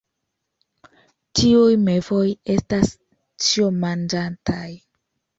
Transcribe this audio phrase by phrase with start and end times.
[1.39, 2.93] Tiuj mevoj estas
[3.49, 4.63] ĉiomanĝantaj.